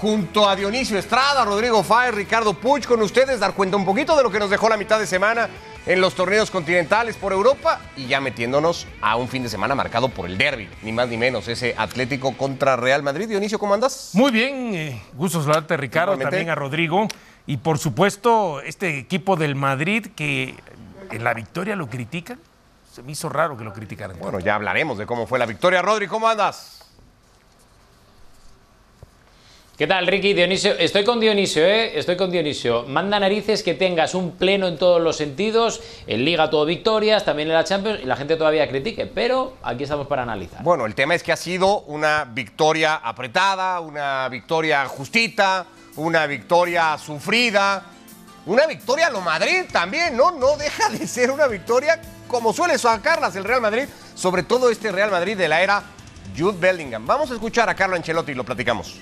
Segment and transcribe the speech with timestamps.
[0.00, 4.22] junto a Dionisio Estrada, Rodrigo Fáez, Ricardo Puch, con ustedes, dar cuenta un poquito de
[4.22, 5.50] lo que nos dejó la mitad de semana
[5.84, 10.08] en los torneos continentales por Europa y ya metiéndonos a un fin de semana marcado
[10.08, 13.28] por el derby, ni más ni menos, ese Atlético contra Real Madrid.
[13.28, 14.12] Dionisio, ¿cómo andas?
[14.14, 17.06] Muy bien, eh, gusto saludarte Ricardo, también a Rodrigo
[17.46, 20.54] y por supuesto este equipo del Madrid que
[21.10, 22.38] en la victoria lo critican.
[22.90, 24.18] Se me hizo raro que lo criticaran.
[24.18, 25.82] Bueno, ya hablaremos de cómo fue la victoria.
[25.82, 26.79] Rodri, ¿cómo andas?
[29.80, 30.34] ¿Qué tal, Ricky?
[30.34, 31.98] Dionisio, estoy con Dionisio, ¿eh?
[31.98, 32.84] Estoy con Dionisio.
[32.86, 37.48] Manda narices que tengas un pleno en todos los sentidos, en Liga todo victorias, también
[37.48, 40.62] en la Champions, y la gente todavía critique, pero aquí estamos para analizar.
[40.62, 45.64] Bueno, el tema es que ha sido una victoria apretada, una victoria justita,
[45.96, 47.82] una victoria sufrida,
[48.44, 50.30] una victoria a lo Madrid también, ¿no?
[50.30, 54.92] No deja de ser una victoria como suele sacarlas el Real Madrid, sobre todo este
[54.92, 55.82] Real Madrid de la era
[56.36, 57.06] Jude Bellingham.
[57.06, 59.00] Vamos a escuchar a Carlo Ancelotti y lo platicamos.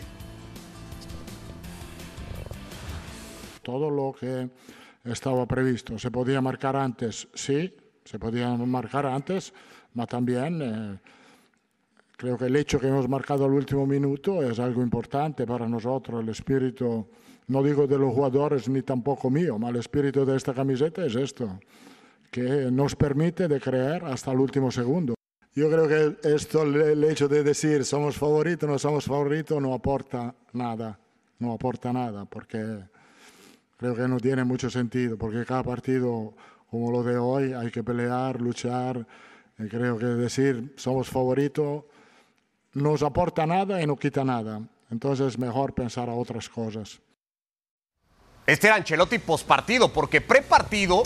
[3.68, 4.48] Todo lo que
[5.04, 5.98] estaba previsto.
[5.98, 7.28] ¿Se podía marcar antes?
[7.34, 7.70] Sí,
[8.02, 9.52] se podía marcar antes,
[9.94, 10.98] pero también eh,
[12.16, 16.22] creo que el hecho que hemos marcado al último minuto es algo importante para nosotros.
[16.22, 17.06] El espíritu,
[17.48, 21.14] no digo de los jugadores ni tampoco mío, pero el espíritu de esta camiseta es
[21.14, 21.60] esto,
[22.30, 25.12] que nos permite de creer hasta el último segundo.
[25.54, 30.34] Yo creo que esto, el hecho de decir somos favoritos, no somos favoritos, no aporta
[30.54, 30.98] nada,
[31.38, 32.88] no aporta nada, porque
[33.78, 36.34] creo que no tiene mucho sentido, porque cada partido
[36.70, 39.06] como lo de hoy hay que pelear, luchar.
[39.58, 41.84] Y creo que decir somos favoritos
[42.74, 44.60] nos aporta nada y no quita nada.
[44.90, 47.00] Entonces es mejor pensar a otras cosas.
[48.46, 51.02] Este era Ancelotti postpartido, porque prepartido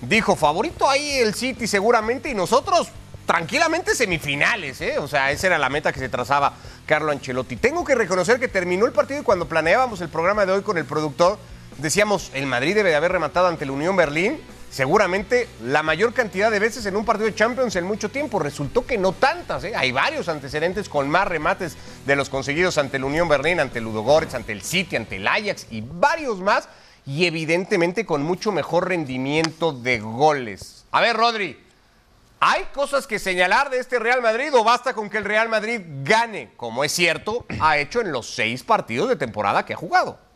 [0.00, 2.88] dijo favorito ahí el City seguramente y nosotros
[3.26, 4.98] tranquilamente semifinales, ¿eh?
[4.98, 6.54] O sea, esa era la meta que se trazaba
[6.86, 7.56] Carlo Ancelotti.
[7.56, 10.78] Tengo que reconocer que terminó el partido y cuando planeábamos el programa de hoy con
[10.78, 11.38] el productor,
[11.78, 14.40] decíamos, el Madrid debe de haber rematado ante la Unión Berlín,
[14.70, 18.38] seguramente la mayor cantidad de veces en un partido de Champions en mucho tiempo.
[18.38, 19.72] Resultó que no tantas, ¿eh?
[19.74, 23.84] Hay varios antecedentes con más remates de los conseguidos ante la Unión Berlín, ante el
[23.84, 26.68] Ludogorets, ante el City, ante el Ajax y varios más,
[27.06, 30.84] y evidentemente con mucho mejor rendimiento de goles.
[30.90, 31.58] A ver, Rodri,
[32.40, 35.80] ¿hay cosas que señalar de este Real Madrid o basta con que el Real Madrid
[36.02, 40.27] gane, como es cierto, ha hecho en los seis partidos de temporada que ha jugado?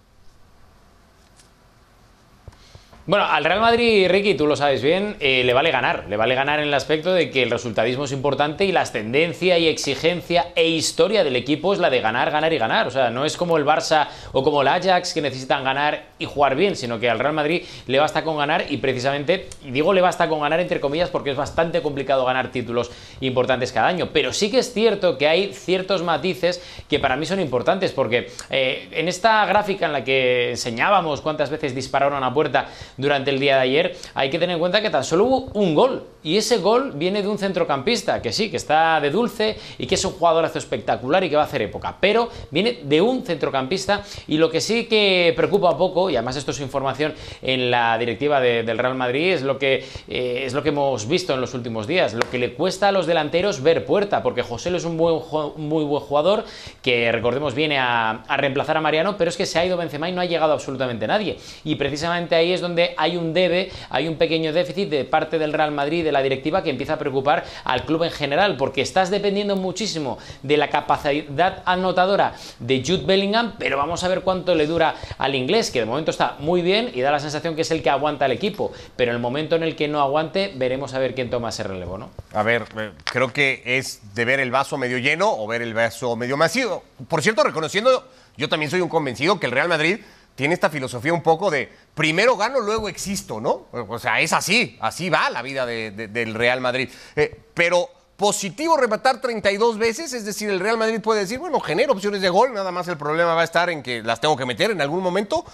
[3.04, 6.04] Bueno, al Real Madrid, Ricky, tú lo sabes bien, eh, le vale ganar.
[6.08, 9.58] Le vale ganar en el aspecto de que el resultadismo es importante y la ascendencia
[9.58, 12.86] y exigencia e historia del equipo es la de ganar, ganar y ganar.
[12.86, 16.26] O sea, no es como el Barça o como el Ajax que necesitan ganar y
[16.26, 20.00] jugar bien, sino que al Real Madrid le basta con ganar y precisamente, digo le
[20.00, 24.10] basta con ganar entre comillas porque es bastante complicado ganar títulos importantes cada año.
[24.12, 28.30] Pero sí que es cierto que hay ciertos matices que para mí son importantes porque
[28.48, 33.38] eh, en esta gráfica en la que enseñábamos cuántas veces dispararon a puerta durante el
[33.38, 36.04] día de ayer, hay que tener en cuenta que tan solo hubo un gol.
[36.25, 39.97] Y ese gol viene de un centrocampista, que sí, que está de dulce y que
[39.97, 41.97] es un jugadorazo espectacular y que va a hacer época.
[42.00, 46.53] Pero viene de un centrocampista y lo que sí que preocupa poco, y además esto
[46.53, 50.62] es información en la directiva de- del Real Madrid, es lo, que, eh, es lo
[50.62, 52.15] que hemos visto en los últimos días.
[52.15, 56.03] Lo que le cuesta a los delanteros ver puerta, porque José es un muy buen
[56.03, 56.44] jugador
[56.83, 60.09] que, recordemos, viene a, a reemplazar a Mariano, pero es que se ha ido Benzema
[60.09, 61.37] y no ha llegado absolutamente nadie.
[61.65, 65.53] Y precisamente ahí es donde hay un debe, hay un pequeño déficit de parte del
[65.53, 69.10] Real Madrid, de la directiva, que empieza a preocupar al club en general, porque estás
[69.10, 74.66] dependiendo muchísimo de la capacidad anotadora de Jude Bellingham, pero vamos a ver cuánto le
[74.66, 77.70] dura al inglés, que de momento está muy bien y da la sensación que es
[77.70, 80.94] el que aguanta el equipo, pero en el momento en el que no aguante, veremos
[80.94, 82.10] a ver quién toma ese relevo, ¿no?
[82.32, 85.74] A ver, eh, creo que es de ver el vaso medio lleno o ver el
[85.74, 86.82] vaso medio vacío.
[87.08, 90.00] Por cierto, reconociendo, yo también soy un convencido que el Real Madrid
[90.34, 93.66] tiene esta filosofía un poco de primero gano, luego existo, ¿no?
[93.72, 96.88] O sea, es así, así va la vida de- de- del Real Madrid.
[97.16, 101.92] Eh, pero positivo rematar 32 veces, es decir, el Real Madrid puede decir, bueno, genero
[101.92, 104.46] opciones de gol, nada más el problema va a estar en que las tengo que
[104.46, 105.44] meter en algún momento.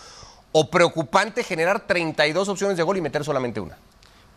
[0.53, 3.77] o preocupante generar 32 opciones de gol y meter solamente una?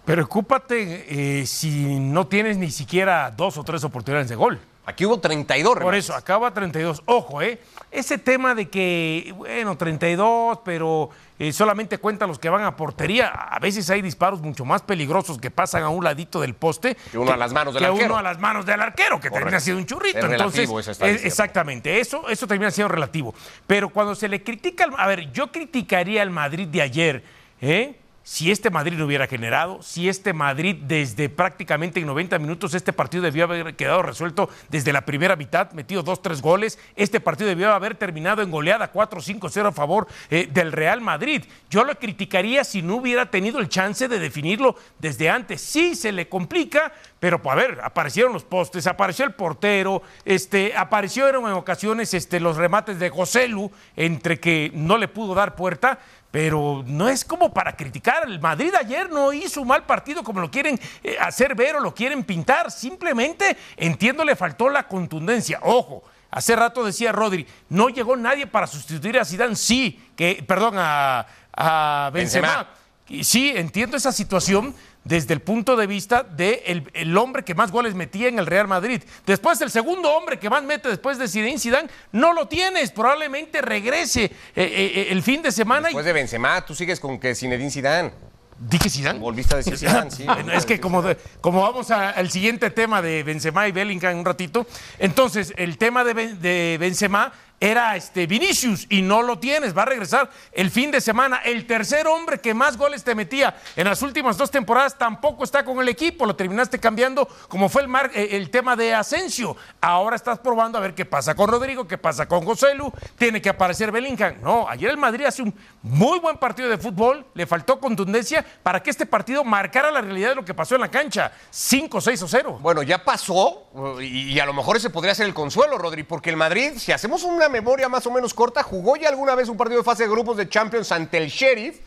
[0.03, 1.05] Preocúpate
[1.41, 4.59] eh, si no tienes ni siquiera dos o tres oportunidades de gol.
[4.83, 7.03] Aquí hubo 32 Por eso, acaba 32.
[7.05, 7.59] Ojo, ¿eh?
[7.91, 13.27] Ese tema de que, bueno, 32, pero eh, solamente cuentan los que van a portería.
[13.27, 16.97] A veces hay disparos mucho más peligrosos que pasan a un ladito del poste.
[17.11, 18.05] Que uno a las manos del que arquero.
[18.07, 20.17] uno a las manos del arquero, que termina siendo un churrito.
[20.17, 21.25] Es relativo Entonces, esa estadística.
[21.25, 23.35] eh, exactamente, eso, eso termina siendo relativo.
[23.67, 27.23] Pero cuando se le critica, a ver, yo criticaría al Madrid de ayer,
[27.61, 28.00] ¿eh?
[28.23, 32.93] Si este Madrid no hubiera generado, si este Madrid desde prácticamente en 90 minutos, este
[32.93, 37.47] partido debió haber quedado resuelto desde la primera mitad, metido dos, tres goles, este partido
[37.47, 41.43] debió haber terminado en goleada 4-5-0 a favor eh, del Real Madrid.
[41.71, 45.59] Yo lo criticaría si no hubiera tenido el chance de definirlo desde antes.
[45.59, 50.77] Sí se le complica, pero pues, a ver, aparecieron los postes, apareció el portero, este,
[50.77, 55.99] aparecieron en ocasiones este, los remates de Joselu, entre que no le pudo dar puerta,
[56.31, 58.27] pero no es como para criticar.
[58.27, 61.81] El Madrid ayer no hizo un mal partido como lo quieren eh, hacer ver o
[61.81, 62.71] lo quieren pintar.
[62.71, 65.59] Simplemente, entiendo, le faltó la contundencia.
[65.61, 69.57] Ojo, hace rato decía Rodri, no llegó nadie para sustituir a Zidane.
[69.57, 72.47] Sí, que, perdón, a, a Benzema.
[72.47, 72.81] Benzema.
[73.09, 77.55] Y sí, entiendo esa situación desde el punto de vista del de el hombre que
[77.55, 79.01] más goles metía en el Real Madrid.
[79.25, 82.91] Después, el segundo hombre que más mete después de Zinedine Zidane, no lo tienes.
[82.91, 85.87] Probablemente regrese eh, eh, el fin de semana.
[85.87, 88.11] Después de Benzema, tú sigues con que Zinedine Zidane.
[88.59, 89.17] ¿Dije Zidane?
[89.17, 90.23] Volviste a decir Zidane, sí.
[90.23, 94.17] Bueno, es que como, de- como vamos al siguiente tema de Benzema y Bellingham en
[94.19, 94.67] un ratito,
[94.99, 99.83] entonces el tema de, Ben- de Benzema era este Vinicius y no lo tienes, va
[99.83, 101.37] a regresar el fin de semana.
[101.45, 105.63] El tercer hombre que más goles te metía en las últimas dos temporadas tampoco está
[105.63, 107.83] con el equipo, lo terminaste cambiando como fue
[108.15, 109.55] eh, el tema de Asensio.
[109.79, 113.49] Ahora estás probando a ver qué pasa con Rodrigo, qué pasa con Joselu, tiene que
[113.49, 114.41] aparecer Bellingham.
[114.41, 115.53] No, ayer el Madrid hace un
[115.83, 120.29] muy buen partido de fútbol, le faltó contundencia para que este partido marcara la realidad
[120.29, 122.57] de lo que pasó en la cancha, 5, 6 o 0.
[122.59, 123.67] Bueno, ya pasó
[124.01, 126.91] y, y a lo mejor ese podría ser el consuelo, Rodri, porque el Madrid, si
[126.91, 130.03] hacemos una memoria más o menos corta, jugó ya alguna vez un partido de fase
[130.03, 131.79] de grupos de Champions ante el Sheriff,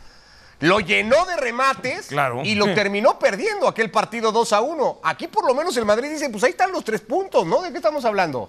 [0.59, 2.41] lo llenó de remates Claro.
[2.45, 2.75] y lo Sí.
[2.75, 4.99] terminó perdiendo aquel partido 2 a 1.
[5.03, 7.61] Aquí por lo menos el Madrid dice, pues ahí están los tres puntos, ¿no?
[7.61, 8.47] ¿De qué estamos hablando?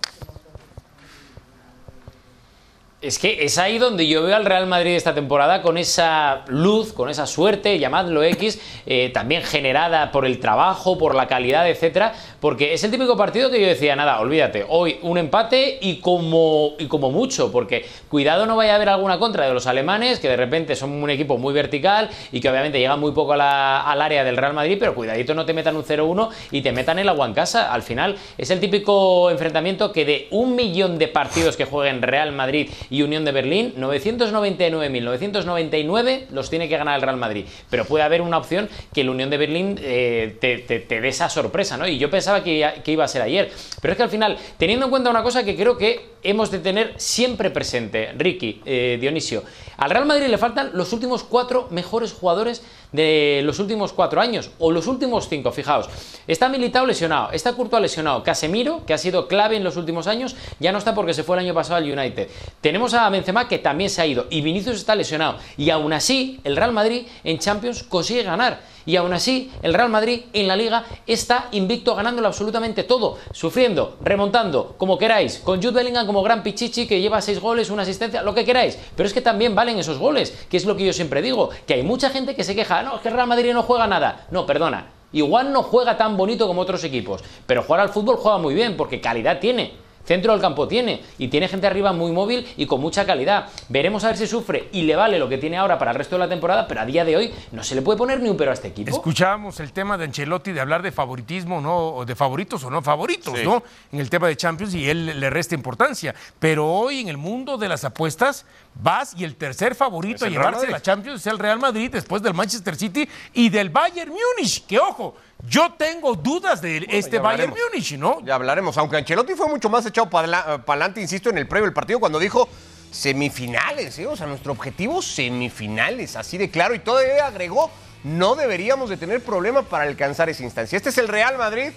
[3.06, 6.92] Es que es ahí donde yo veo al Real Madrid esta temporada con esa luz,
[6.92, 12.14] con esa suerte, llamadlo X, eh, también generada por el trabajo, por la calidad, etcétera,
[12.40, 16.72] porque es el típico partido que yo decía, nada, olvídate, hoy un empate y como,
[16.80, 20.28] y como mucho, porque cuidado no vaya a haber alguna contra de los alemanes, que
[20.28, 24.24] de repente son un equipo muy vertical y que obviamente llegan muy poco al área
[24.24, 27.26] del Real Madrid, pero cuidadito no te metan un 0-1 y te metan el agua
[27.26, 27.72] en casa.
[27.72, 32.32] Al final es el típico enfrentamiento que de un millón de partidos que jueguen Real
[32.32, 37.46] Madrid y Unión de Berlín, 999.999 los tiene que ganar el Real Madrid.
[37.70, 41.76] Pero puede haber una opción que el Unión de Berlín eh, te, dé esa sorpresa,
[41.76, 41.88] ¿no?
[41.88, 43.50] Y yo pensaba que, que iba a ser ayer.
[43.80, 46.58] Pero es que al final, teniendo en cuenta una cosa que creo que hemos de
[46.58, 49.44] tener siempre presente, Ricky, eh, Dionisio,
[49.76, 52.62] al Real Madrid le faltan los últimos cuatro mejores jugadores
[52.92, 55.88] de los últimos cuatro años, o los últimos cinco, fijaos.
[56.26, 60.34] Está Militao lesionado, está Courtois lesionado, Casemiro, que ha sido clave en los últimos años,
[60.58, 62.28] ya no está porque se fue el año pasado al United.
[62.60, 65.38] Tenemos a Benzema, que también se ha ido, y Vinicius está lesionado.
[65.56, 68.75] Y aún así, el Real Madrid en Champions consigue ganar.
[68.86, 73.96] Y aún así, el Real Madrid en la Liga está invicto ganándolo absolutamente todo, sufriendo,
[74.00, 78.22] remontando, como queráis, con Jude Bellingham como gran pichichi que lleva seis goles, una asistencia,
[78.22, 78.78] lo que queráis.
[78.96, 81.74] Pero es que también valen esos goles, que es lo que yo siempre digo, que
[81.74, 84.26] hay mucha gente que se queja, no, es que el Real Madrid no juega nada.
[84.30, 88.38] No, perdona, igual no juega tan bonito como otros equipos, pero jugar al fútbol juega
[88.38, 89.85] muy bien, porque calidad tiene.
[90.06, 93.48] Centro del campo tiene y tiene gente arriba muy móvil y con mucha calidad.
[93.68, 96.16] Veremos a ver si sufre y le vale lo que tiene ahora para el resto
[96.16, 98.36] de la temporada, pero a día de hoy no se le puede poner ni un
[98.36, 98.90] pero a este equipo.
[98.90, 101.76] Escuchábamos el tema de Ancelotti de hablar de favoritismo, ¿no?
[101.76, 103.62] O de favoritos o no favoritos, ¿no?
[103.92, 106.14] En el tema de Champions y él le resta importancia.
[106.38, 110.68] Pero hoy en el mundo de las apuestas vas y el tercer favorito a llevarse
[110.68, 114.66] la Champions es el Real Madrid después del Manchester City y del Bayern Múnich.
[114.66, 115.16] Que ojo,
[115.48, 117.50] yo tengo dudas de este Bayern.
[117.50, 118.20] Múnich, ¿no?
[118.24, 121.74] Ya hablaremos, aunque Ancelotti fue mucho más echado para adelante, insisto, en el previo del
[121.74, 122.48] partido cuando dijo
[122.90, 124.06] semifinales, ¿eh?
[124.06, 127.70] o sea, nuestro objetivo semifinales, así de claro, y todavía agregó,
[128.04, 130.76] no deberíamos de tener problema para alcanzar esa instancia.
[130.76, 131.72] Este es el Real Madrid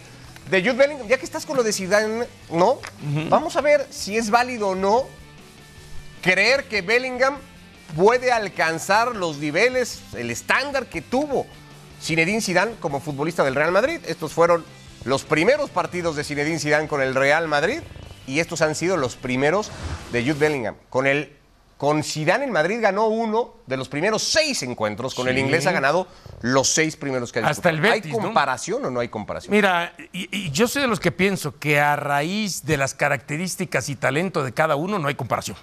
[0.50, 2.80] de Jude Bellingham, ya que estás con lo de Zidane, ¿no?
[3.30, 5.06] Vamos a ver si es válido o no
[6.22, 7.38] creer que Bellingham
[7.96, 11.46] puede alcanzar los niveles, el estándar que tuvo
[12.02, 14.00] Zinedine Zidane como futbolista del Real Madrid.
[14.08, 14.64] Estos fueron
[15.06, 17.80] los primeros partidos de Zinedine Zidane con el Real Madrid
[18.28, 19.72] y estos han sido los primeros
[20.12, 21.36] de Jude Bellingham con el
[21.78, 25.16] Con Zidane en Madrid ganó uno de los primeros seis encuentros.
[25.16, 26.08] Con el inglés ha ganado
[26.42, 28.26] los seis primeros que ha Hasta el Betis, ¿Hay ¿no?
[28.26, 29.54] comparación o no hay comparación?
[29.56, 33.88] Mira, y, y yo soy de los que pienso que a raíz de las características
[33.88, 35.56] y talento de cada uno no hay comparación.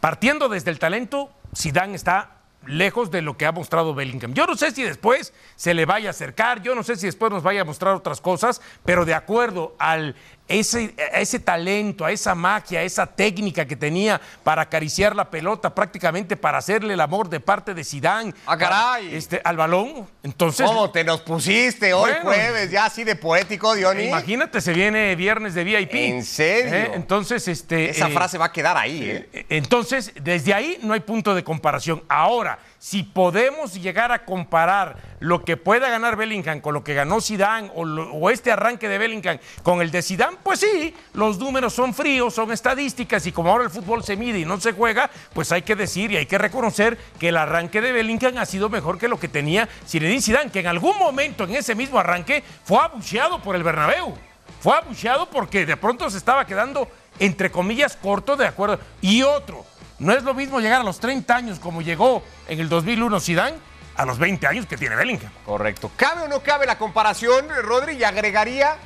[0.00, 4.34] Partiendo desde el talento, Zidane está lejos de lo que ha mostrado Bellingham.
[4.34, 7.32] Yo no sé si después se le vaya a acercar, yo no sé si después
[7.32, 10.14] nos vaya a mostrar otras cosas, pero de acuerdo al
[10.48, 15.74] ese, ese talento, a esa magia, a esa técnica que tenía para acariciar la pelota,
[15.74, 19.14] prácticamente para hacerle el amor de parte de Zidane ¡Ah, caray!
[19.14, 20.06] este, al balón.
[20.22, 22.24] Entonces, ¿Cómo te nos pusiste hoy Bueno.
[22.24, 22.70] jueves?
[22.70, 24.08] Ya así de poético, Diony.
[24.08, 25.94] Imagínate, se viene viernes de VIP.
[25.94, 26.74] ¿En serio?
[26.74, 26.90] ¿Eh?
[26.94, 27.90] Entonces, este.
[27.90, 29.28] Esa eh, frase va a quedar ahí, ¿eh?
[29.32, 32.02] eh, Entonces, desde ahí no hay punto de comparación.
[32.08, 37.20] Ahora, si podemos llegar a comparar lo que pueda ganar Bellingham con lo que ganó
[37.20, 41.94] Zidane o, este arranque de Bellingham con el de Zidane, pues sí, los números son
[41.94, 45.52] fríos, son estadísticas y como ahora el fútbol se mide y no se juega, pues
[45.52, 48.98] hay que decir y hay que reconocer que el arranque de Bellingham ha sido mejor
[48.98, 52.78] que lo que tenía Zinedine Zidane, que en algún momento en ese mismo arranque fue
[52.78, 54.14] abucheado por el Bernabéu.
[54.60, 56.88] Fue abucheado porque de pronto se estaba quedando,
[57.18, 58.78] entre comillas, corto de acuerdo.
[59.00, 59.64] Y otro,
[59.98, 63.71] no es lo mismo llegar a los 30 años como llegó en el 2001 Zidane
[63.94, 65.30] a los 20 años que tiene Bellingham.
[65.44, 65.90] Correcto.
[65.96, 67.96] ¿Cabe o no cabe la comparación, Rodri?
[67.96, 68.76] Y agregaría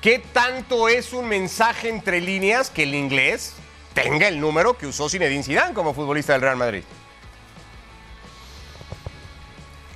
[0.00, 3.54] qué tanto es un mensaje entre líneas que el inglés
[3.94, 6.82] tenga el número que usó Zinedine Zidane como futbolista del Real Madrid.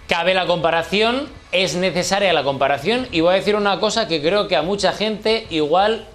[0.09, 4.49] Cabe la comparación, es necesaria la comparación y voy a decir una cosa que creo
[4.49, 6.09] que a mucha gente igual,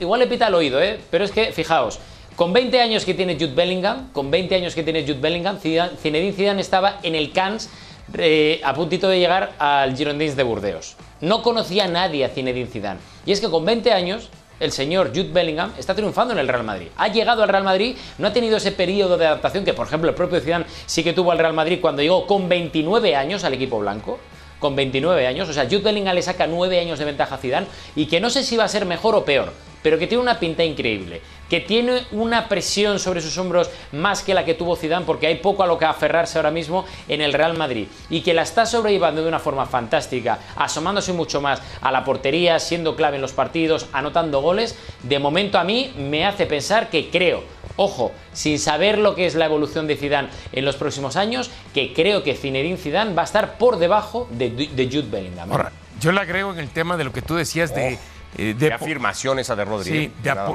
[0.00, 0.98] igual le pita al oído, ¿eh?
[1.12, 2.00] pero es que fijaos,
[2.36, 5.96] con 20 años que tiene Jude Bellingham, con 20 años que tiene Jude Bellingham, Zidane-
[5.96, 7.70] Zinedine Zidane estaba en el Cannes
[8.18, 10.96] eh, a puntito de llegar al Girondins de Burdeos.
[11.20, 13.00] No conocía a nadie a Zinedine Zidane.
[13.24, 14.28] Y es que con 20 años
[14.60, 16.88] el señor Jude Bellingham está triunfando en el Real Madrid.
[16.96, 20.08] Ha llegado al Real Madrid, no ha tenido ese periodo de adaptación que, por ejemplo,
[20.10, 23.54] el propio Zidane sí que tuvo al Real Madrid cuando llegó con 29 años al
[23.54, 24.18] equipo blanco.
[24.58, 27.66] Con 29 años, o sea, Jude Bellingham le saca 9 años de ventaja a Zidane
[27.94, 29.52] y que no sé si va a ser mejor o peor,
[29.82, 34.34] pero que tiene una pinta increíble, que tiene una presión sobre sus hombros más que
[34.34, 37.32] la que tuvo Zidane porque hay poco a lo que aferrarse ahora mismo en el
[37.32, 41.90] Real Madrid y que la está sobrellevando de una forma fantástica, asomándose mucho más a
[41.90, 46.46] la portería, siendo clave en los partidos, anotando goles, de momento a mí me hace
[46.46, 47.44] pensar que creo,
[47.76, 51.92] ojo, sin saber lo que es la evolución de Zidane en los próximos años, que
[51.92, 55.48] creo que Zinedine Zidane va a estar por debajo de, de Jude Bellingham.
[55.48, 55.52] ¿eh?
[55.52, 57.98] Ahora, yo le agrego en el tema de lo que tú decías de,
[58.38, 59.90] eh, de, Qué afirmación esa de Rodri.
[59.90, 60.12] sí,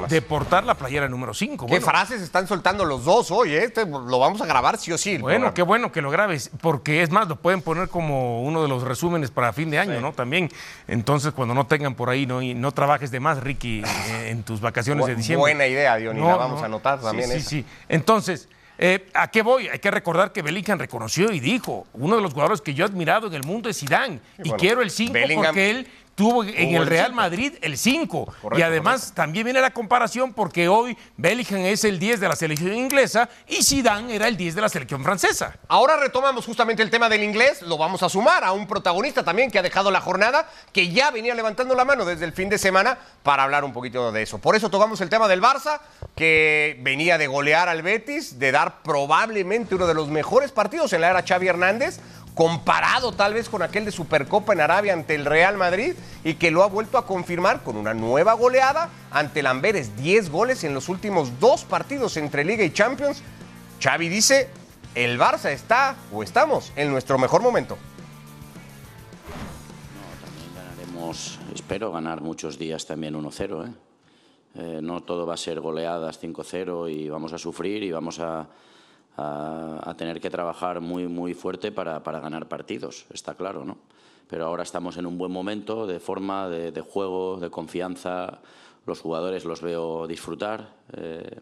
[0.08, 1.66] de, portar la playera número 5.
[1.66, 3.54] ¿Qué frases están soltando los dos hoy?
[3.54, 3.64] eh?
[3.64, 5.18] Este lo vamos a grabar sí o sí.
[5.18, 8.68] Bueno, qué bueno que lo grabes, porque es más, lo pueden poner como uno de
[8.68, 10.12] los resúmenes para fin de año, ¿no?
[10.12, 10.48] También.
[10.86, 14.42] Entonces, cuando no tengan por ahí, no, y no trabajes de más, Ricky, eh, en
[14.42, 15.40] tus vacaciones de diciembre.
[15.40, 17.48] buena idea, Diony, la vamos a anotar Sí, también Sí, esa.
[17.50, 17.64] sí.
[17.88, 18.48] Entonces,
[18.78, 19.68] eh, ¿a qué voy?
[19.68, 22.88] Hay que recordar que Bellingham reconoció y dijo, uno de los jugadores que yo he
[22.88, 26.44] admirado en el mundo es Zidane, y bueno, quiero el 5 Bellingham porque él tuvo
[26.44, 27.12] en el Real.
[27.12, 28.26] Madrid el 5.
[28.28, 32.36] Y Correcto, además también viene la comparación porque hoy Bellingham es el 10 de la
[32.36, 35.56] selección inglesa y Zidane era el 10 de la selección francesa.
[35.68, 39.50] Ahora retomamos justamente el tema del inglés, lo vamos a sumar a un protagonista también
[39.50, 42.58] que ha dejado la jornada, que ya venía levantando la mano desde el fin de
[42.58, 44.38] semana para hablar un poquito de eso.
[44.38, 45.80] Por eso tocamos el tema del Barça,
[46.14, 51.00] que venía de golear al Betis, de dar probablemente uno de los mejores partidos en
[51.00, 52.00] la era Xavi Hernández,
[52.34, 56.50] comparado tal vez con aquel de Supercopa en Arabia ante el Real Madrid y que
[56.50, 60.74] lo ha vuelto a confirmar con una nueva goleada ante el Amberes, 10 goles en
[60.74, 63.22] los últimos dos partidos entre Liga y Champions.
[63.82, 64.48] Xavi dice,
[64.94, 67.76] el Barça está o estamos en nuestro mejor momento.
[70.24, 73.68] También ganaremos, espero ganar muchos días también 1-0.
[73.68, 73.72] ¿eh?
[74.54, 78.46] Eh, no todo va a ser goleadas 5-0 y vamos a sufrir y vamos a,
[79.16, 83.78] a- tener que trabajar muy, muy fuerte para, para ganar partidos, está claro, ¿no?
[84.28, 88.40] Pero ahora estamos en un buen momento de forma, de, juego, de confianza.
[88.86, 90.74] Los jugadores los veo disfrutar.
[90.94, 91.38] eh,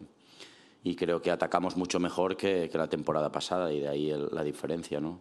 [0.83, 4.99] y creo que atacamos mucho mejor que, la temporada pasada y de ahí la diferencia,
[4.99, 5.19] ¿no?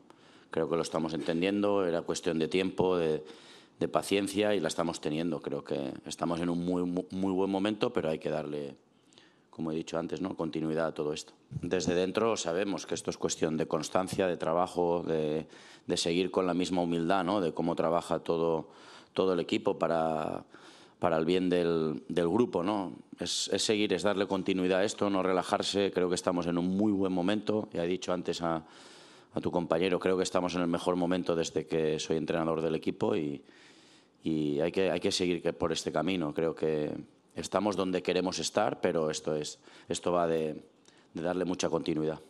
[0.50, 3.22] Creo que lo estamos entendiendo, era cuestión de tiempo, de,
[3.78, 5.40] de paciencia y la estamos teniendo.
[5.40, 8.74] Creo que estamos en un muy, muy buen momento, pero hay que darle,
[9.50, 10.36] como he dicho antes, ¿no?
[10.36, 11.32] continuidad a todo esto.
[11.60, 15.46] Desde dentro sabemos que esto es cuestión de constancia, de trabajo, de,
[15.86, 17.40] de seguir con la misma humildad, ¿no?
[17.40, 18.68] de cómo trabaja todo,
[19.12, 20.44] todo el equipo para,
[20.98, 22.62] para el bien del, del grupo.
[22.62, 22.92] ¿no?
[23.18, 25.90] Es, es seguir, es darle continuidad a esto, no relajarse.
[25.92, 27.68] Creo que estamos en un muy buen momento.
[27.72, 28.64] Ya he dicho antes a,
[29.34, 32.74] a tu compañero, creo que estamos en el mejor momento desde que soy entrenador del
[32.74, 33.42] equipo y,
[34.22, 36.32] y hay, que, hay que seguir por este camino.
[36.34, 36.92] Creo que
[37.40, 40.62] estamos donde queremos estar, pero esto, es, esto va de,
[41.14, 42.20] de darle mucha continuidad.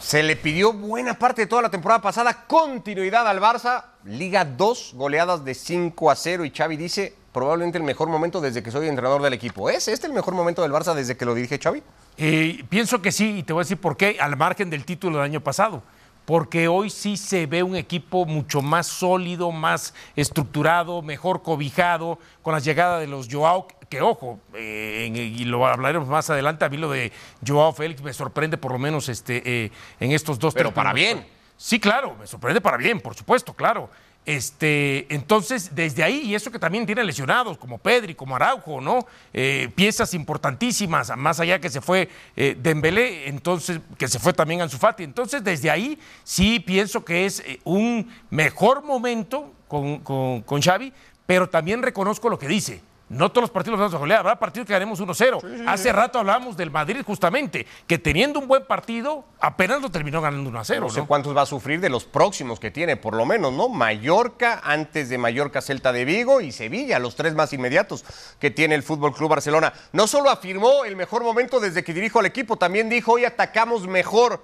[0.00, 3.84] Se le pidió buena parte de toda la temporada pasada continuidad al Barça.
[4.04, 8.62] Liga 2, goleadas de 5 a 0 y Xavi dice probablemente el mejor momento desde
[8.62, 9.68] que soy entrenador del equipo.
[9.68, 11.82] ¿Es este el mejor momento del Barça desde que lo dirige Xavi?
[12.18, 15.18] Eh, pienso que sí, y te voy a decir por qué, al margen del título
[15.18, 15.82] del año pasado.
[16.26, 22.52] Porque hoy sí se ve un equipo mucho más sólido, más estructurado, mejor cobijado, con
[22.52, 26.76] la llegada de los Joao, que ojo, eh, y lo hablaremos más adelante, a mí
[26.76, 27.12] lo de
[27.46, 31.24] Joao Félix me sorprende por lo menos este, eh, en estos dos Pero para bien.
[31.56, 33.88] Sí, claro, me sorprende para bien, por supuesto, claro.
[34.26, 39.06] Este, entonces, desde ahí, y eso que también tiene lesionados, como Pedri, como Araujo, ¿no?
[39.32, 44.60] Eh, piezas importantísimas, más allá que se fue eh, Dembélé, entonces, que se fue también
[44.62, 45.04] Ansu Fati.
[45.04, 50.92] Entonces, desde ahí, sí pienso que es eh, un mejor momento con, con, con Xavi,
[51.24, 52.80] pero también reconozco lo que dice.
[53.08, 55.68] No todos los partidos los vamos a golear, habrá partidos que ganemos 1-0.
[55.68, 60.50] Hace rato hablábamos del Madrid justamente, que teniendo un buen partido, apenas lo terminó ganando
[60.50, 60.80] 1-0.
[60.80, 61.06] No sé ¿no?
[61.06, 63.68] cuántos va a sufrir de los próximos que tiene, por lo menos, ¿no?
[63.68, 68.04] Mallorca, antes de Mallorca, Celta de Vigo y Sevilla, los tres más inmediatos
[68.40, 69.72] que tiene el Fútbol Club Barcelona.
[69.92, 73.86] No solo afirmó el mejor momento desde que dirijo al equipo, también dijo hoy atacamos
[73.86, 74.42] mejor.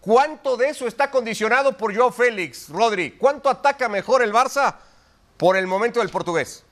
[0.00, 3.12] ¿Cuánto de eso está condicionado por Joao Félix, Rodri?
[3.18, 4.76] ¿Cuánto ataca mejor el Barça
[5.36, 6.65] por el momento del portugués?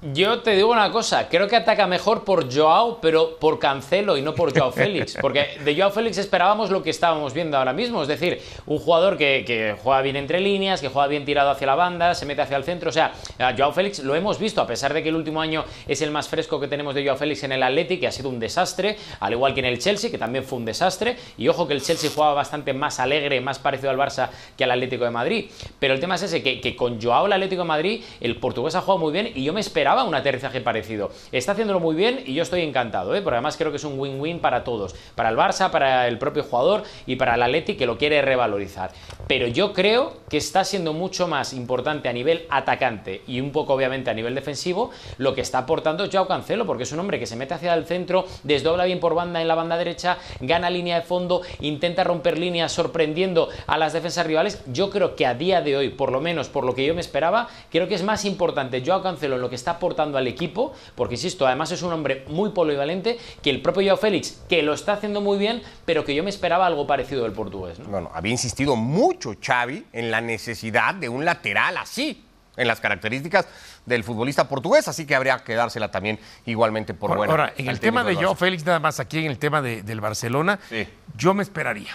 [0.00, 4.22] Yo te digo una cosa, creo que ataca mejor por Joao, pero por Cancelo y
[4.22, 5.16] no por Joao Félix.
[5.20, 8.00] Porque de Joao Félix esperábamos lo que estábamos viendo ahora mismo.
[8.02, 11.66] Es decir, un jugador que, que juega bien entre líneas, que juega bien tirado hacia
[11.66, 12.90] la banda, se mete hacia el centro.
[12.90, 15.64] O sea, a Joao Félix lo hemos visto, a pesar de que el último año
[15.88, 18.28] es el más fresco que tenemos de Joao Félix en el Atleti, que ha sido
[18.28, 21.16] un desastre, al igual que en el Chelsea, que también fue un desastre.
[21.36, 24.70] Y ojo que el Chelsea jugaba bastante más alegre, más parecido al Barça que al
[24.70, 25.50] Atlético de Madrid.
[25.80, 28.76] Pero el tema es ese, que, que con Joao el Atlético de Madrid, el portugués
[28.76, 31.10] ha jugado muy bien y yo me esperaba un aterrizaje parecido.
[31.32, 33.22] Está haciéndolo muy bien y yo estoy encantado, ¿eh?
[33.22, 36.42] porque además creo que es un win-win para todos, para el Barça, para el propio
[36.42, 38.90] jugador y para el Atleti que lo quiere revalorizar.
[39.26, 43.74] Pero yo creo que está siendo mucho más importante a nivel atacante y un poco
[43.74, 47.26] obviamente a nivel defensivo lo que está aportando Joao Cancelo, porque es un hombre que
[47.26, 51.00] se mete hacia el centro, desdobla bien por banda en la banda derecha, gana línea
[51.00, 54.62] de fondo, intenta romper líneas sorprendiendo a las defensas rivales.
[54.66, 57.00] Yo creo que a día de hoy, por lo menos por lo que yo me
[57.00, 60.74] esperaba, creo que es más importante Joao Cancelo en lo que está aportando al equipo,
[60.94, 64.74] porque insisto, además es un hombre muy polivalente, que el propio Joao Félix, que lo
[64.74, 67.78] está haciendo muy bien, pero que yo me esperaba algo parecido del portugués.
[67.78, 67.88] ¿no?
[67.88, 72.24] Bueno, había insistido mucho Xavi en la necesidad de un lateral así,
[72.56, 73.46] en las características
[73.86, 77.32] del futbolista portugués, así que habría que dársela también igualmente por Ahora, buena.
[77.32, 78.34] ahora, en el tema de Joao.
[78.34, 80.86] Félix, nada más aquí en el tema de- del Barcelona, Sí.
[81.16, 81.92] yo me esperaría.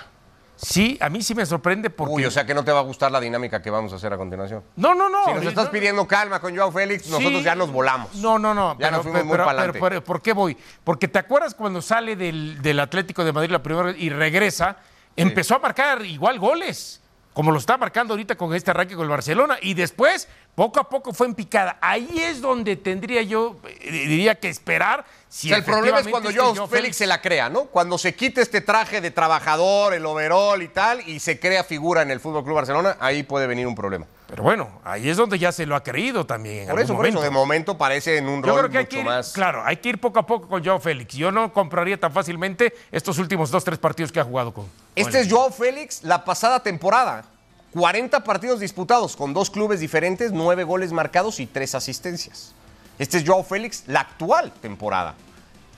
[0.64, 2.14] Sí, a mí sí me sorprende porque...
[2.14, 4.14] Uy, o sea que no te va a gustar la dinámica que vamos a hacer
[4.14, 4.64] a continuación.
[4.76, 5.26] no, no, no.
[5.26, 8.16] si nos no, estás no, pidiendo calma con Joao Félix, nosotros ya nos volamos.
[8.16, 8.78] No, no, no.
[8.80, 10.58] Ya nos fuimos muy pero- ¿por qué voy?
[10.84, 14.78] Porque te acuerdas cuando sale del, del Atlético de Madrid la primera vez y regresa,
[15.16, 17.03] empezó a marcar igual goles,
[17.34, 20.90] como lo está marcando ahorita con este arranque con el Barcelona, y después, poco a
[20.90, 21.78] poco fue en picada.
[21.82, 25.06] Ahí es donde tendría yo, eh, diría que esperar.
[25.28, 27.66] Si o sea, el problema es cuando este Joao Félix se la crea, ¿no?
[27.66, 32.04] Cuando se quita este traje de trabajador, el overall y tal, y se crea figura
[32.04, 34.06] en el Fútbol Club Barcelona, ahí puede venir un problema.
[34.34, 36.64] Pero bueno, ahí es donde ya se lo ha creído también.
[36.64, 38.84] en Por eso, por eso, de momento parece en un Yo rol creo que hay
[38.86, 39.32] mucho que ir, más.
[39.32, 41.14] claro, hay que ir poco a poco con Joao Félix.
[41.14, 44.66] Yo no compraría tan fácilmente estos últimos dos, tres partidos que ha jugado con.
[44.96, 47.26] Este es Joao Félix la pasada temporada.
[47.74, 52.56] 40 partidos disputados con dos clubes diferentes, 9 goles marcados y 3 asistencias.
[52.98, 55.14] Este es Joao Félix la actual temporada.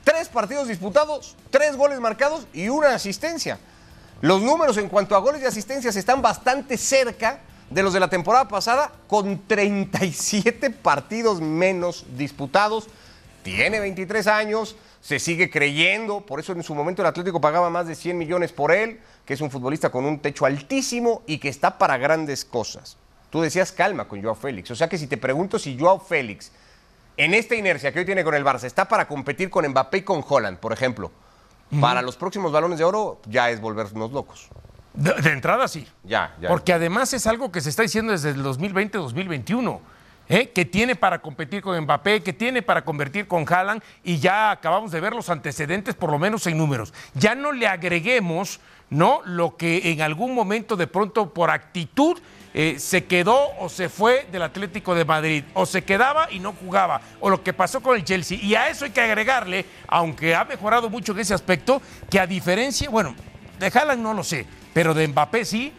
[0.06, 3.60] Tres partidos disputados, tres goles marcados y una asistencia.
[4.22, 8.10] Los números en cuanto a goles y asistencias están bastante cerca de los de la
[8.10, 12.88] temporada pasada, con 37 partidos menos disputados.
[13.44, 17.88] Tiene 23 años, se sigue creyendo, por eso en su momento el Atlético pagaba más
[17.88, 21.50] de 100 millones por él, que es un futbolista con un techo altísimo y que
[21.50, 22.98] está para grandes cosas.
[23.30, 26.52] Tú decías calma con Joao Félix, o sea que si te pregunto si Joao Félix,
[27.18, 30.02] en esta inercia que hoy tiene con el Barça, está para competir con Mbappé y
[30.02, 31.12] con Holland, por ejemplo,
[31.80, 34.50] para los próximos balones de oro ya es volvernos locos.
[34.96, 35.88] De, de entrada sí.
[36.04, 36.50] Ya, ya.
[36.50, 39.80] Porque además es algo que se está diciendo desde el 2020-2021.
[40.30, 40.50] ¿eh?
[40.50, 44.92] Que tiene para competir con Mbappé, que tiene para convertir con Haaland y ya acabamos
[44.92, 46.94] de ver los antecedentes, por lo menos en números.
[47.14, 49.22] Ya no le agreguemos ¿no?
[49.26, 52.20] lo que en algún momento de pronto por actitud
[52.54, 56.54] eh, se quedó o se fue del Atlético de Madrid, o se quedaba y no
[56.54, 58.38] jugaba, o lo que pasó con el Chelsea.
[58.42, 62.26] Y a eso hay que agregarle, aunque ha mejorado mucho en ese aspecto, que a
[62.26, 63.14] diferencia, bueno,
[63.60, 65.74] de Haaland no lo sé, pero de Mbappé sí,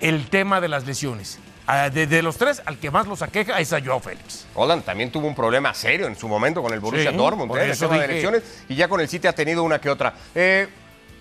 [0.00, 1.38] el tema de las lesiones.
[1.66, 4.46] ah, de, de los tres, al que más los aqueja es a Joao Félix.
[4.54, 7.58] Holland también tuvo un problema serio en su momento con el Borussia Sí, Dortmund, por
[7.60, 7.70] ¿eh?
[7.70, 10.14] eso de elecciones, y ya con el City ha tenido una que otra.
[10.34, 10.68] Eh,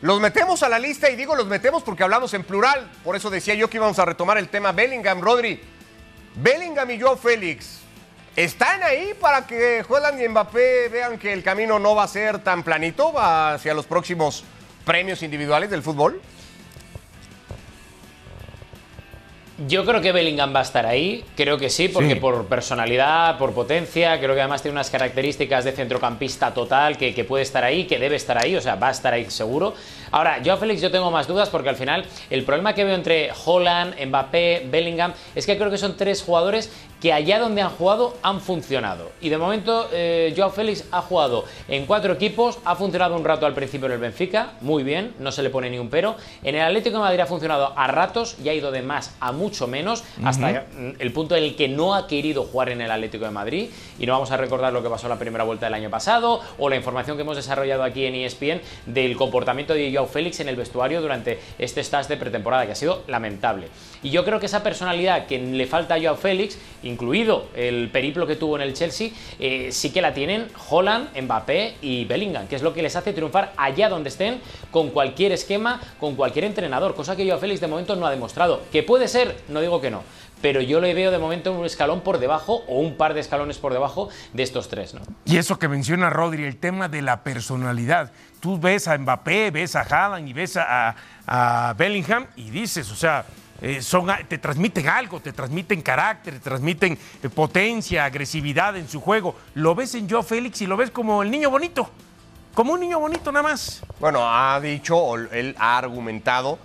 [0.02, 2.92] los metemos a la lista y digo los metemos porque hablamos en plural.
[3.04, 5.60] Por eso decía yo que íbamos a retomar el tema Bellingham, Rodri.
[6.36, 7.80] Bellingham y Joao Félix.
[8.36, 12.40] ¿Están ahí para que Holland y Mbappé vean que el camino no va a ser
[12.40, 14.44] tan planito hacia los próximos
[14.86, 16.22] premios individuales del fútbol?
[19.70, 22.20] Yo creo que Bellingham va a estar ahí, creo que sí, porque Sí.
[22.20, 27.24] por personalidad, por potencia, creo que además tiene unas características de centrocampista total que, que
[27.24, 29.74] puede estar ahí, que debe estar ahí, o sea, va a estar ahí seguro.
[30.12, 32.96] Ahora, yo a Félix yo tengo más dudas porque al final el problema que veo
[32.96, 36.70] entre Holland, Mbappé, Bellingham es que creo que son tres jugadores
[37.06, 39.12] que allá donde han jugado han funcionado.
[39.22, 43.46] Y de momento eh, Joao Félix ha jugado en cuatro equipos, ha funcionado un rato
[43.46, 46.16] al principio en el Benfica, muy bien, no se le pone ni un pero.
[46.42, 49.32] En el Atlético de Madrid ha funcionado a ratos y ha ido de más a
[49.32, 52.90] mucho menos, hasta mm, el punto en el que no ha querido jugar en el
[52.90, 53.70] Atlético de Madrid.
[54.00, 56.42] Y no vamos a recordar lo que pasó en la primera vuelta del año pasado
[56.58, 60.50] o la información que hemos desarrollado aquí en ESPN del comportamiento de Joao Félix en
[60.50, 63.68] el vestuario durante este stage de pretemporada, que ha sido lamentable.
[64.02, 66.58] Y yo creo que esa personalidad que le falta a Joao Félix,
[66.96, 71.76] incluido el periplo que tuvo en el Chelsea, eh, sí que la tienen Holland, Mbappé
[71.82, 74.40] y Bellingham, que es lo que les hace triunfar allá donde estén,
[74.72, 78.62] con cualquier esquema, con cualquier entrenador, cosa que Joao Félix de momento no ha demostrado.
[78.72, 80.04] Que puede ser, no digo que no,
[80.42, 83.58] pero yo le veo de momento un escalón por debajo o un par de escalones
[83.58, 84.96] por debajo de estos tres.
[85.26, 88.14] Y eso que menciona Rodri, el tema de la personalidad.
[88.40, 93.26] Tú ves a Mbappé, ves a Haaland y ves a Bellingham y dices, o sea,
[93.62, 99.00] eh, son, te transmiten algo, te transmiten carácter, te transmiten eh, potencia, agresividad en su
[99.00, 99.36] juego.
[99.54, 101.90] Lo ves en Joe Félix y lo ves como el niño bonito,
[102.54, 103.82] como un niño bonito nada más.
[104.00, 106.60] Bueno, ha dicho, él ha argumentado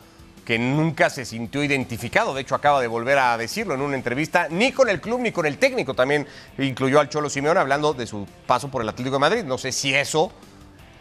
[0.44, 2.34] que nunca se sintió identificado.
[2.34, 5.30] De hecho, acaba de volver a decirlo en una entrevista, ni con el club ni
[5.30, 5.94] con el técnico.
[5.94, 6.26] También
[6.58, 9.44] incluyó al Cholo Simeone hablando de su paso por el Atlético de Madrid.
[9.44, 10.32] No sé si eso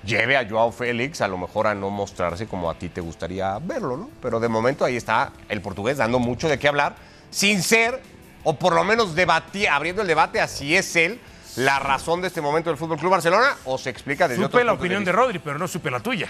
[0.04, 3.58] lleve a Joao Félix a lo mejor a no mostrarse como a ti te gustaría
[3.60, 4.10] verlo, ¿no?
[4.22, 6.96] Pero de momento ahí está el portugués dando mucho de qué hablar,
[7.30, 8.02] sin ser,
[8.44, 11.20] o por lo menos debatir, abriendo el debate a si es él
[11.56, 14.74] la razón de este momento del Fútbol Club Barcelona o se explica desde Supe la
[14.74, 15.24] opinión de, vista.
[15.24, 16.28] Rodri, pero no supe la tuya.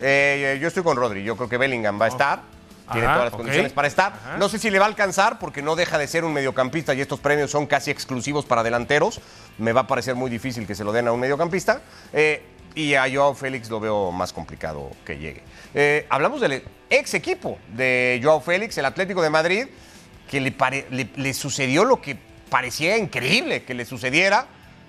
[0.00, 1.22] Eh, eh, yo estoy con Rodri.
[1.22, 2.40] Yo creo que Bellingham va a estar.
[2.92, 3.38] Tiene Ajá, todas las ok.
[3.38, 4.12] condiciones para estar.
[4.12, 4.36] Ajá.
[4.36, 7.00] No sé si le va a alcanzar porque no deja de ser un mediocampista y
[7.00, 9.20] estos premios son casi exclusivos para delanteros.
[9.58, 11.80] Me va a parecer muy difícil que se lo den a un mediocampista.
[12.12, 12.44] Eh,
[12.76, 15.42] y a Joao Félix lo veo más complicado que llegue.
[15.74, 19.66] Eh, hablamos del ex equipo de Joao Félix, el Atlético de Madrid,
[20.30, 22.18] que le, sucedió lo que
[22.50, 24.46] parecía increíble que le sucediera,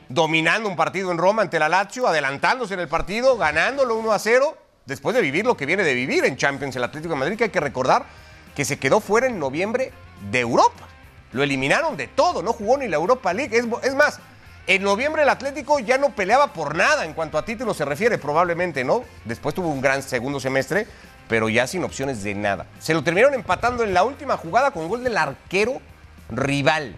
[0.09, 4.19] dominando un partido en Roma ante la Lazio, adelantándose en el partido, ganándolo 1 a
[4.19, 7.37] 0, después de vivir lo que viene de vivir en Champions el Atlético de Madrid,
[7.37, 8.05] que hay que recordar
[8.53, 9.93] que se quedó fuera en noviembre
[10.29, 10.89] de Europa.
[11.31, 13.55] Lo eliminaron de todo, no jugó ni la Europa League.
[13.55, 14.19] Es más,
[14.67, 18.17] en noviembre el Atlético ya no peleaba por nada en cuanto a títulos se refiere,
[18.17, 19.05] probablemente, ¿no?
[19.23, 20.85] Después tuvo un gran segundo semestre,
[21.29, 22.65] pero ya sin opciones de nada.
[22.79, 25.81] Se lo terminaron empatando en la última jugada con gol del arquero
[26.29, 26.95] rival.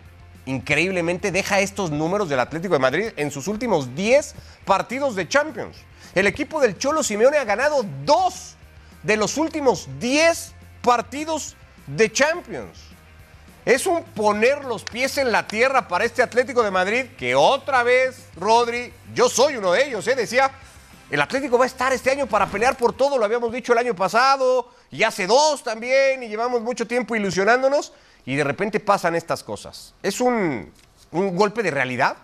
[0.47, 4.33] Increíblemente deja estos números del Atlético de Madrid en sus últimos 10
[4.65, 5.77] partidos de Champions.
[6.15, 8.55] El equipo del Cholo Simeone ha ganado dos
[9.03, 11.55] de los últimos 10 partidos
[11.85, 12.88] de Champions.
[13.69, 17.83] Es un poner los pies en la tierra para este Atlético de Madrid que otra
[17.83, 20.15] vez, Rodri, yo soy uno de ellos, ¿eh?
[20.15, 20.49] decía,
[21.11, 23.77] el Atlético va a estar este año para pelear por todo, lo habíamos dicho el
[23.77, 27.93] año pasado y hace dos también y llevamos mucho tiempo ilusionándonos
[28.25, 29.93] y de repente pasan estas cosas.
[30.01, 30.73] ¿Es un,
[31.11, 32.17] un golpe de realidad?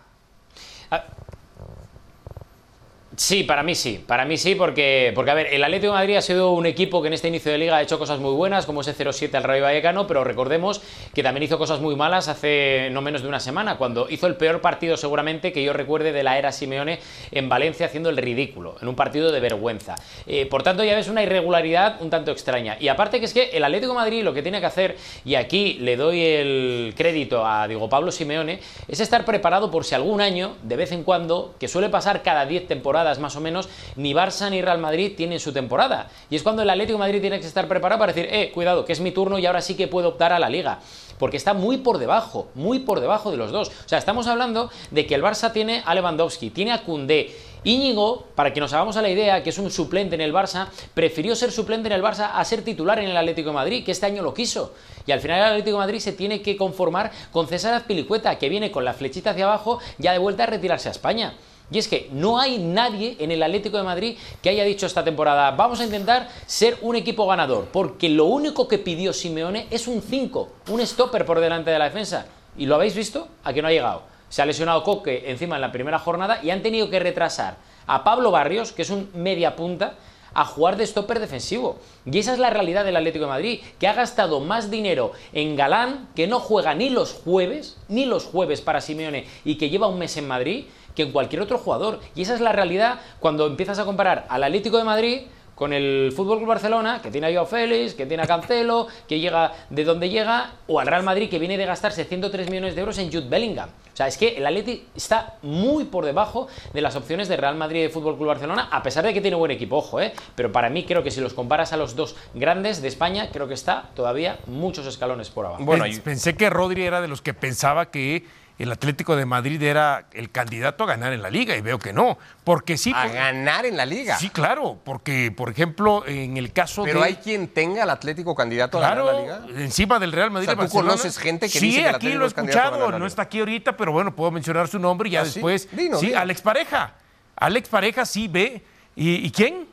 [3.18, 6.18] Sí, para mí sí, para mí sí, porque, porque a ver, el Atlético de Madrid
[6.18, 8.66] ha sido un equipo que en este inicio de liga ha hecho cosas muy buenas,
[8.66, 10.82] como ese 0-7 al Rayo Vallecano, pero recordemos
[11.14, 14.36] que también hizo cosas muy malas hace no menos de una semana, cuando hizo el
[14.36, 17.00] peor partido seguramente que yo recuerde de la era Simeone
[17.32, 19.96] en Valencia haciendo el ridículo, en un partido de vergüenza.
[20.28, 22.76] Eh, por tanto, ya ves una irregularidad un tanto extraña.
[22.82, 25.36] Y aparte que es que el Atlético de Madrid lo que tiene que hacer, y
[25.36, 30.20] aquí le doy el crédito a Diego Pablo Simeone, es estar preparado por si algún
[30.20, 34.14] año, de vez en cuando, que suele pasar cada 10 temporadas, más o menos, ni
[34.14, 36.10] Barça ni Real Madrid tienen su temporada.
[36.30, 38.86] Y es cuando el Atlético de Madrid tiene que estar preparado para decir, eh, cuidado,
[38.86, 40.80] que es mi turno y ahora sí que puedo optar a la liga.
[41.20, 43.70] Porque está muy por debajo, muy por debajo de los dos.
[43.70, 47.34] O sea, estamos hablando de que el Barça tiene a Lewandowski, tiene a Koundé.
[47.66, 50.68] Íñigo, para que nos hagamos a la idea, que es un suplente en el Barça,
[50.94, 53.92] prefirió ser suplente en el Barça a ser titular en el Atlético de Madrid, que
[53.92, 54.74] este año lo quiso.
[55.08, 58.50] Y al final el Atlético de Madrid se tiene que conformar con César Azpilicueta, que
[58.50, 61.34] viene con la flechita hacia abajo ya de vuelta a retirarse a España.
[61.72, 65.04] Y es que no hay nadie en el Atlético de Madrid que haya dicho esta
[65.04, 69.88] temporada, vamos a intentar ser un equipo ganador, porque lo único que pidió Simeone es
[69.88, 72.28] un 5, un stopper por delante de la defensa.
[72.58, 73.28] ¿Y lo habéis visto?
[73.44, 74.04] A que no ha llegado.
[74.30, 78.04] Se ha lesionado Coque encima en la primera jornada y han tenido que retrasar a
[78.04, 79.96] Pablo Barrios, que es un media punta,
[80.36, 81.80] a jugar de stopper defensivo.
[82.06, 85.56] Y esa es la realidad del Atlético de Madrid, que ha gastado más dinero en
[85.56, 89.88] Galán, que no juega ni los jueves, ni los jueves para Simeone y que lleva
[89.88, 92.00] un mes en Madrid, que en cualquier otro jugador.
[92.14, 95.22] Y esa es la realidad cuando empiezas a comparar al Atlético de Madrid
[95.56, 99.20] con el Fútbol Club Barcelona, que tiene a Joao Félix, que tiene a Cancelo, que
[99.20, 102.82] llega de donde llega, o al Real Madrid, que viene de gastarse 103 millones de
[102.82, 103.70] euros en Jude Bellingham.
[103.70, 107.56] O sea, es que el Atleti está muy por debajo de las opciones de Real
[107.56, 110.14] Madrid y de Fútbol Club Barcelona, a pesar de que tiene buen equipo, ojo, ¿eh?
[110.36, 113.48] Pero para mí creo que si los comparas a los dos grandes de España, creo
[113.48, 115.64] que está todavía muchos escalones por abajo.
[115.64, 118.26] Bueno, pensé que Rodri era de los que pensaba que
[118.58, 121.92] el Atlético de Madrid era el candidato a ganar en la liga y veo que
[121.92, 122.94] no, porque sí.
[122.96, 124.18] A ganar en la liga.
[124.18, 128.78] Sí, claro, porque por ejemplo en el caso Pero hay quien tenga al Atlético candidato
[128.78, 129.42] a ganar la liga.
[129.62, 130.50] Encima del Real Madrid.
[130.50, 132.34] O sea, ¿tú conoces gente que sí, dice que el aquí Atlético lo he es
[132.34, 135.10] candidato a escuchado, ganar la no está aquí ahorita, pero bueno, puedo mencionar su nombre
[135.10, 135.34] y ya ¿Ah, sí?
[135.36, 135.68] después.
[135.70, 136.02] Sí, dinos.
[136.16, 136.94] Alex Pareja.
[137.36, 138.64] Alex Pareja sí ve.
[138.96, 139.68] ¿Y, y quién?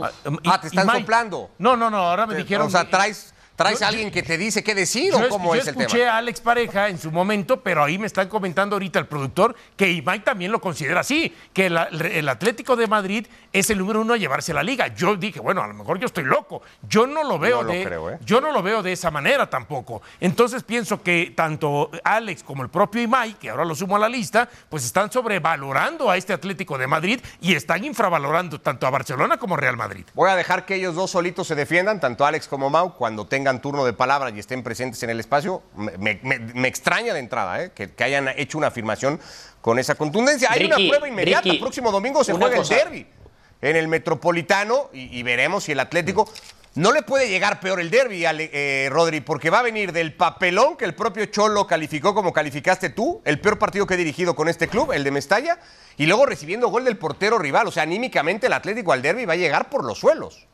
[0.00, 0.10] Ah,
[0.42, 1.50] y- Ah, te están soplando.
[1.58, 2.66] No, no, no, ahora me dijeron.
[2.66, 5.54] o sea, traes, traes Yo- a alguien que te dice qué decir Yo, o cómo
[5.54, 6.12] yo es el escuché tema.
[6.12, 9.90] a Alex Pareja en su momento, pero ahí me están comentando ahorita el productor que
[9.92, 14.14] Imai también lo considera así, que el, el Atlético de Madrid es el número uno
[14.14, 14.88] a llevarse la liga.
[14.88, 16.62] Yo dije, bueno, a lo mejor yo estoy loco.
[16.88, 18.18] Yo no lo veo No lo de, creo, ¿eh?
[18.24, 20.02] yo no lo veo de esa manera tampoco.
[20.20, 24.08] Entonces pienso que tanto Alex como el propio Imai, que ahora lo sumo a la
[24.08, 29.36] lista, pues están sobrevalorando a este Atlético de Madrid y están infravalorando tanto a Barcelona
[29.36, 30.04] como Real Madrid.
[30.14, 33.43] Voy a dejar que ellos dos solitos se defiendan, tanto Alex como Mau, cuando tengan
[33.60, 35.62] turno de palabra y estén presentes en el espacio.
[35.76, 37.72] Me, me- me extraña de entrada ¿eh?
[37.74, 39.20] que, que hayan hecho una afirmación
[39.60, 40.48] con esa contundencia.
[40.50, 41.42] Hay Ricky, una prueba inmediata.
[41.42, 42.74] Ricky, el próximo domingo se juega cosa.
[42.76, 43.06] el derby
[43.62, 46.28] en el Metropolitano y, y veremos si el Atlético.
[46.76, 50.76] No le puede llegar peor el derby, eh, Rodri, porque va a venir del papelón
[50.76, 54.48] que el propio Cholo calificó como calificaste tú, el peor partido que he dirigido con
[54.48, 55.60] este club, el de Mestalla,
[55.96, 57.68] y luego recibiendo gol del portero rival.
[57.68, 60.48] O sea, anímicamente el Atlético al derby va a llegar por los suelos.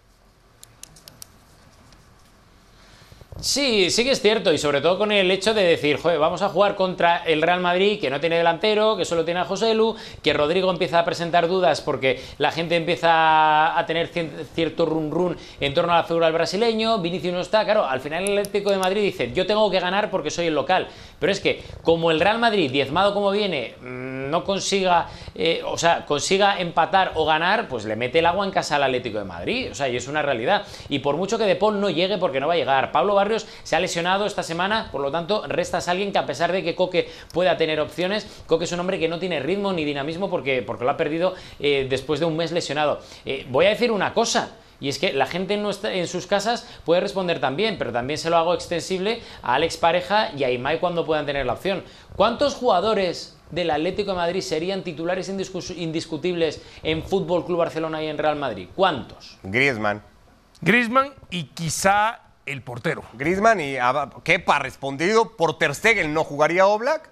[3.40, 6.50] Sí, sí que es cierto, y sobre todo con el hecho de decir, vamos a
[6.50, 9.96] jugar contra el Real Madrid, que no tiene delantero, que solo tiene a José Lu,
[10.22, 14.10] que Rodrigo empieza a presentar dudas porque la gente empieza a tener
[14.54, 18.00] cierto run run en torno a la figura del brasileño, Vinicius no está, claro, al
[18.00, 20.88] final el Atlético de Madrid dice, yo tengo que ganar porque soy el local,
[21.20, 25.76] pero es que como el Real Madrid, diezmado como viene, mm, no consiga, eh, o
[25.76, 29.24] sea, consiga empatar o ganar, pues le mete el agua en casa al Atlético de
[29.24, 32.18] Madrid, o sea, y es una realidad, y por mucho que De Paul no llegue,
[32.18, 35.44] porque no va a llegar, Pablo Barrios se ha lesionado esta semana, por lo tanto,
[35.46, 38.80] restas a alguien que a pesar de que Coque pueda tener opciones, Coque es un
[38.80, 42.26] hombre que no tiene ritmo ni dinamismo porque, porque lo ha perdido eh, después de
[42.26, 43.00] un mes lesionado.
[43.26, 44.52] Eh, voy a decir una cosa.
[44.80, 48.36] Y es que la gente en sus casas puede responder también, pero también se lo
[48.38, 51.84] hago extensible a Alex Pareja y a Imai cuando puedan tener la opción.
[52.16, 58.06] ¿Cuántos jugadores del Atlético de Madrid serían titulares indiscus- indiscutibles en Fútbol Club Barcelona y
[58.08, 58.68] en Real Madrid?
[58.74, 59.38] ¿Cuántos?
[59.42, 60.02] Griezmann.
[60.62, 63.02] Griezmann y quizá el portero.
[63.14, 63.76] Griezmann y
[64.24, 65.36] Kepa respondido.
[65.36, 67.10] Por Ter Stegen no jugaría Oblak.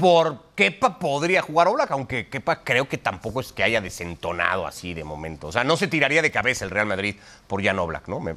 [0.00, 4.94] Por Kepa podría jugar Oblak, aunque Kepa creo que tampoco es que haya desentonado así
[4.94, 5.48] de momento.
[5.48, 8.18] O sea, no se tiraría de cabeza el Real Madrid por Jan Oblak, ¿no?
[8.18, 8.34] Me,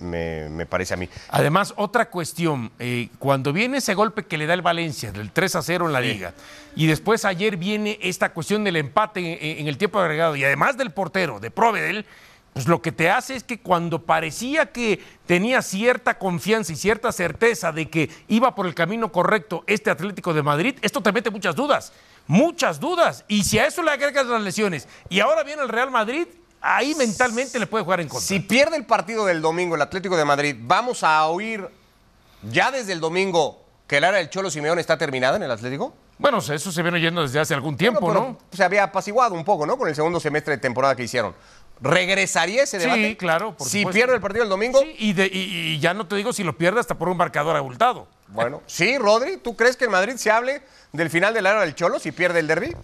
[0.00, 1.08] me- me parece a mí.
[1.30, 5.56] Además, otra cuestión, eh, cuando viene ese golpe que le da el Valencia del 3
[5.56, 6.34] a 0 en la liga,
[6.74, 10.76] y después ayer viene esta cuestión del empate en, en el tiempo agregado, y además
[10.76, 12.04] del portero, de Provedel,
[12.56, 17.12] pues lo que te hace es que cuando parecía que tenía cierta confianza y cierta
[17.12, 21.28] certeza de que iba por el camino correcto este Atlético de Madrid, esto te mete
[21.28, 21.92] muchas dudas,
[22.26, 23.26] muchas dudas.
[23.28, 26.28] Y si a eso le agregas las lesiones, y ahora viene el Real Madrid,
[26.62, 28.26] ahí mentalmente le puede jugar en contra.
[28.26, 31.68] Si pierde el partido del domingo el Atlético de Madrid, vamos a oír
[32.50, 35.92] ya desde el domingo que la era del Cholo Simeone está terminada en el Atlético.
[36.18, 38.56] Bueno, eso se viene oyendo desde hace algún tiempo, Bueno, ¿no?
[38.56, 39.76] Se había apaciguado un poco, ¿no?
[39.76, 41.34] Con el segundo semestre de temporada que hicieron.
[41.80, 43.16] ¿Regresaría ese Sí, debate?
[43.16, 43.96] claro, por Si supuesto.
[43.96, 44.80] pierde el partido el domingo.
[44.80, 47.16] Sí, y, de- y- y ya no te digo si lo pierde hasta por un
[47.16, 48.08] marcador abultado.
[48.28, 50.62] Bueno, sí, Rodri, ¿tú crees que en Madrid se hable
[50.92, 52.74] del final de la era del Cholo si pierde el derby?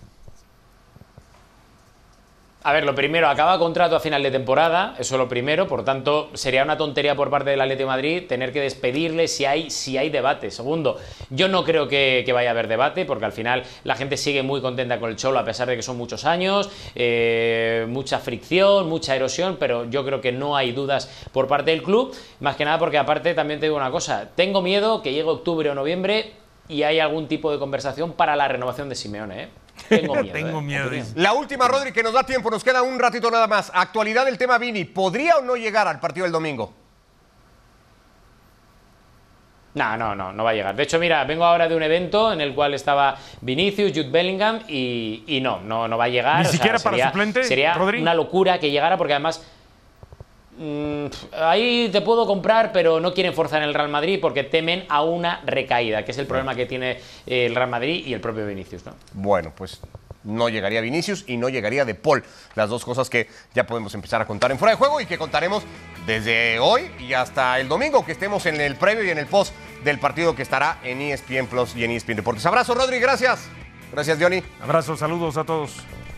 [2.64, 6.30] A ver, lo primero, acaba contrato a final de temporada, eso lo primero, por tanto,
[6.34, 9.98] sería una tontería por parte del Atlético de Madrid tener que despedirle si hay, si
[9.98, 10.48] hay debate.
[10.52, 10.96] Segundo,
[11.30, 14.44] yo no creo que, que vaya a haber debate, porque al final la gente sigue
[14.44, 18.88] muy contenta con el Cholo, a pesar de que son muchos años, eh, mucha fricción,
[18.88, 22.64] mucha erosión, pero yo creo que no hay dudas por parte del club, más que
[22.64, 26.34] nada porque aparte también te digo una cosa, tengo miedo que llegue octubre o noviembre
[26.68, 29.48] y hay algún tipo de conversación para la renovación de Simeone, ¿eh?
[29.88, 30.32] Tengo miedo.
[30.32, 30.62] Tengo ¿eh?
[30.62, 30.90] miedo.
[31.16, 33.70] La última, Rodri, que nos da tiempo, nos queda un ratito nada más.
[33.74, 36.72] Actualidad del tema Vini, ¿podría o no llegar al partido del domingo?
[39.74, 40.76] No, no, no, no va a llegar.
[40.76, 44.60] De hecho, mira, vengo ahora de un evento en el cual estaba Vinicius, Jude Bellingham
[44.68, 46.36] y, y no, no, no va a llegar.
[46.36, 48.02] ¿Ni O sea, siquiera para sería- suplente, Sería Rodri?
[48.02, 49.42] una locura que llegara porque además
[51.32, 55.02] ahí te puedo comprar, pero no quieren forzar en el Real Madrid porque temen a
[55.02, 58.46] una recaída, que es el problema que tiene eh, el Real Madrid y el propio
[58.46, 58.94] Vinicius, ¿no?
[59.14, 59.80] Bueno, pues
[60.24, 62.22] no llegaría Vinicius y no llegaría De Paul.
[62.54, 65.18] Las dos cosas que ya podemos empezar a contar en fuera de juego y que
[65.18, 65.62] contaremos
[66.06, 69.52] desde hoy y hasta el domingo, que estemos en el previo y en el post
[69.84, 72.46] del partido que estará en ESPN Plus y en ESPN Deportes.
[72.46, 73.48] Abrazo, Rodri, gracias.
[73.92, 74.42] Gracias, Johnny.
[74.62, 75.74] Abrazos, saludos a todos.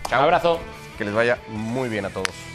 [0.09, 0.21] Chao.
[0.21, 0.61] Un abrazo.
[0.97, 2.54] Que les vaya muy bien a todos.